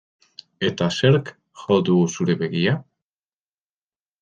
[0.69, 1.29] Eta zerk
[1.65, 2.75] jo du zure begia?